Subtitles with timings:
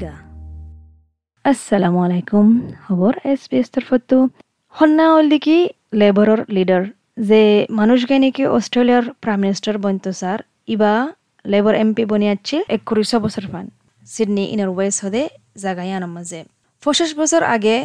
[0.00, 0.14] রোহিঙ্গা
[1.50, 2.46] আসসালামু আলাইকুম,
[2.84, 4.18] খবর এস পি এস তরফতো
[4.76, 5.06] হন্না
[5.44, 5.58] কি
[6.00, 6.82] লেবারর লিডার,
[7.28, 7.42] যে
[7.78, 10.38] মানুষ গাইনিকে অস্ট্রেলিয়ার প্রাইম মিনিস্টার বন্ত স্যার,
[10.74, 10.92] ইবা
[11.52, 13.66] লেবার এমপি বনিয়াচ্ছে একত্রিশ বছর পান,
[14.12, 15.22] সিডনি ইনার ওয়েস হদে
[15.62, 16.40] জাগাইয়ান মাঝে।
[16.82, 17.76] পঁচিশ বছর আগে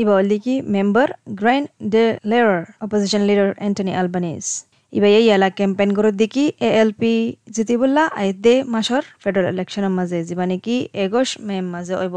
[0.00, 0.14] ইবা
[0.44, 1.08] কি member
[2.30, 2.52] Grayndler,
[2.84, 4.46] opposition leader Anthony Albanese.
[4.92, 7.12] ইবা ইয়ালা ক্যাম্পেইন করত দেখি এ এল পি
[7.54, 12.16] জিতি বললা, আই দে মাসর ফেডারেল ইলেকশনের মাঝে যিবা কি এগোশ মেম মাঝে অইব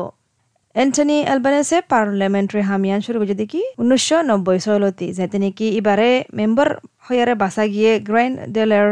[0.75, 6.69] এন্টনি এলবানেসে পার্লামেন্টারি হামিয়ান শুরু করে দেখি উনিশশো নব্বই চলতি যাতে নাকি এবারে মেম্বার
[7.05, 8.87] হইয়ারে বাসা গিয়ে গ্র্যান্ড ডেলার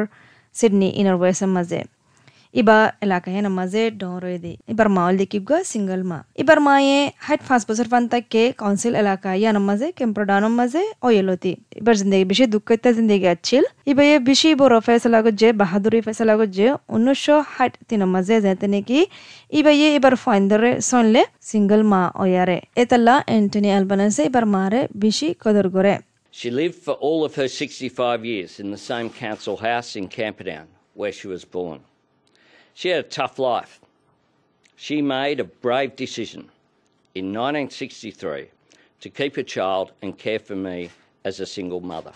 [0.55, 0.89] সিডনি
[2.55, 6.99] ইনার ওয়েসের মাঝে ইবা এলাকায় নামাজে ডরে দে এবার মাওল দেখিব সিঙ্গল মা এবার মায়ে
[7.17, 12.45] হাইট পাঁচ বছর পান তাকে কাউন্সিল এলাকা ইয়া নামাজে কেম্প্রডানোর মাঝে অয়েলতি এবার জিন্দগি বেশি
[12.45, 18.01] দুঃখিতা জিন্দগি আছিল এবার এ বেশি বড় ফেসলা যে বাহাদুরি ফেসলা যে উনিশশো ষাট তিন
[18.05, 18.99] মাঝে যেতে নাকি
[19.51, 25.27] ইবা ইয়ে এবার ফাইন ধরে সনলে সিঙ্গল মা অয়ারে এতাল্লা এন্টনি অ্যালবানাসে এবার মারে বেশি
[25.43, 25.95] কদর করে
[26.33, 30.67] She lived for all of her 65 years in the same council house in Camperdown,
[30.95, 31.79] where she was born.
[32.77, 33.73] She had a tough life.
[34.79, 36.41] She made a brave decision
[37.15, 38.49] in 1963
[39.01, 40.89] to keep a child and care for me
[41.25, 42.13] as a single mother.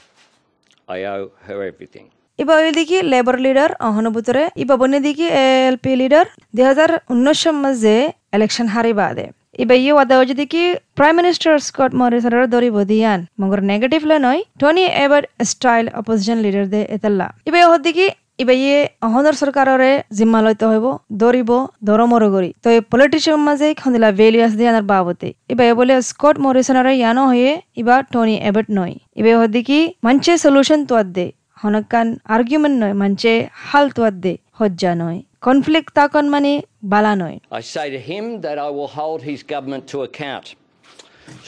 [0.88, 2.08] I owe her everything.
[2.40, 5.26] ইবা দিকে labour leader অহনুভূতরে ইবা বনে দিকে
[5.68, 7.96] L P leader দুই হাজার উনিশ মাঝে
[8.38, 9.26] election হারি বাদে
[9.64, 10.64] ইবা ইয়ে ওয়াদা হচ্ছে দেখি
[10.98, 16.66] প্রাইম মিনিস্টার স্কট মরিসনের দরি বদিয়ান মগর নেগেটিভ লে নয় টনি এবার স্টাইল অপোজিশন লিডার
[16.74, 18.06] দে এতাল্লা ইবা হদ দিকে
[18.42, 20.86] ইবা ইয়ে অহনর সরকাররে জিম্মা লইতে হইব
[21.22, 21.52] দরিব
[21.88, 26.36] দরমর গরি তো এই পলিটিশিয়ান মাঝে খন্দিলা ভেলিয়াস দিয়ে আনার বাবতে। ইবা এ বলে স্কট
[26.46, 31.26] মরিসনের ইয়ানো হয়ে ইবা টনি এবেট নয়। ইবা হদি কি মঞ্চে সলিউশন তোয়াদ দে।
[31.62, 33.34] হনকান আর্গুমেন্ট নয় মঞ্চে
[33.68, 36.54] হাল তোয়াদ দে হজ্জা নয়। কনফ্লিক্ট তাকন মানে
[36.92, 40.46] বালা নয়। I say to him that I will hold his government to account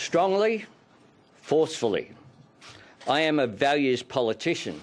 [0.06, 0.54] strongly,
[1.50, 2.06] forcefully.
[3.18, 4.78] I am a values politician.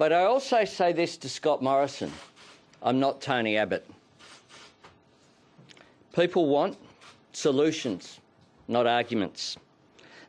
[0.00, 2.10] But I also say this to Scott Morrison
[2.82, 3.84] I'm not Tony Abbott.
[6.14, 6.74] People want
[7.34, 8.18] solutions,
[8.68, 9.58] not arguments.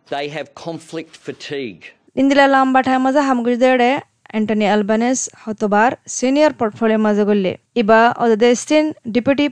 [0.09, 1.83] They have conflict fatigue.
[2.15, 3.91] इंदिला लांबा ठायमाजा हामगुज देडे
[4.33, 7.99] Anthony Albanese হতবার senior portfolio মাঝে গল্লে ইবা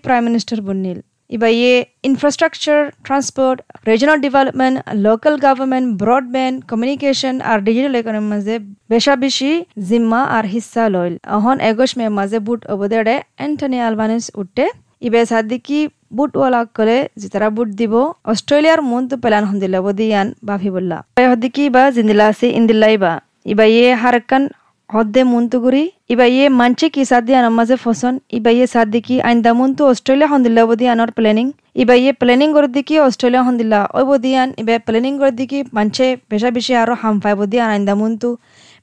[0.06, 1.73] prime minister বন্নিল A
[2.03, 3.57] infrastructure transport
[3.90, 4.75] regional development
[5.06, 8.56] local government broadband communication আর ডিজিটাল ইকোনমি মাঝে
[8.90, 9.51] বেশা বেশি
[9.88, 14.66] জিম্মা আর হিস্সা লইল অহন এগোশ মে মাঝে বুট অবদেড়ে এন্টনি আলবানিস উঠে
[15.01, 15.79] ইবে সাদিকি
[16.18, 17.94] বুট ওয়ালা কলে জিতারা বুট দিব
[18.25, 23.13] অস্ট্রেলিয়ার মন তো পেলান হন্দিলা বদিয়ান বাফি বললা হদিকি বা জিন্দিলা আছে ইন্দিল্লাই বা
[23.45, 24.44] ইবা ইয়ে হারকান
[24.94, 25.83] হদ্দে মুন্তুগুরি
[26.13, 30.85] ইবা ইয়ে মানছে কি সাদি আনামাজে ফসন ইবা ইয়ে সাদিকি আইন্দা মুন্তু অস্ট্রেলিয়া হন্দিল্লা বদি
[30.94, 31.47] আনর প্ল্যানিং
[31.81, 36.05] ইবা ইয়ে প্ল্যানিং করে দিকি অস্ট্রেলিয়া হন্দিল্লা ওই বদি আন ইবা প্ল্যানিং করে দিকি মানছে
[36.55, 38.29] বেশি আরও হামফাই বদি আন আইন্দা মুন্তু।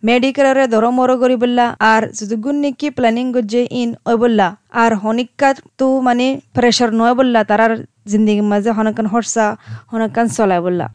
[0.08, 4.46] মেডিকেলরে ধরো মরো করি বললা, আর যদুগুন নিকি প্ল্যানিং গজে ইন ওই বললা,
[4.82, 7.72] আর হনিকা তো মানে প্রেশার নয় বললা, তারার
[8.10, 9.46] জিন্দগি মাঝে হনকান হরসা,
[9.90, 10.86] হনকান চলায় বললা।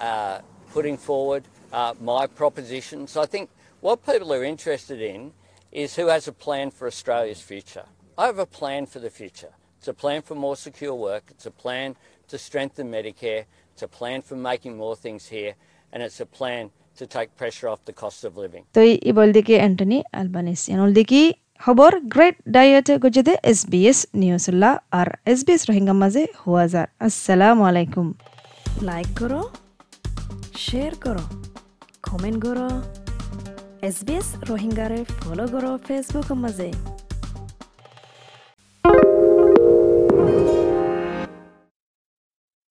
[0.00, 0.40] uh,
[0.72, 3.16] putting forward uh, my propositions.
[3.16, 3.50] I think
[3.82, 5.32] what people are interested in
[5.72, 7.86] is who has a plan for Australia's future.
[8.18, 9.52] I have a plan for the future.
[9.78, 11.24] It's a plan for more secure work.
[11.30, 11.96] It's a plan
[12.28, 13.44] to strengthen Medicare.
[13.72, 15.54] It's a plan for making more things here.
[15.92, 18.62] And it's a plan to take pressure off the cost of living.
[18.76, 21.22] তো ই বল দিকে Antony Albanese ইয়ানুল দিকে
[21.60, 26.86] খবর গ্রেট ডায়েটে গজেদে S B S নিউজুল্লাহ আর S B S Rohingya মাঝে হুয়াজার
[27.06, 28.06] আসসালামু আলাইকুম
[28.88, 29.40] like করো
[30.65, 31.25] শেয়ার করো
[32.07, 32.67] কমেন্ট করো
[33.87, 36.69] এস বি এস রোহিঙ্গারে ফলো করো ফেসবুক মাঝে।